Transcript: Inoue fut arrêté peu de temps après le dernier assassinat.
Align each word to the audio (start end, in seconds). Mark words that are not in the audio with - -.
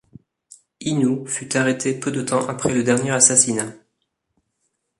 Inoue 0.79 1.27
fut 1.27 1.55
arrêté 1.55 1.93
peu 1.93 2.11
de 2.11 2.23
temps 2.23 2.47
après 2.49 2.73
le 2.73 2.81
dernier 2.83 3.11
assassinat. 3.11 3.71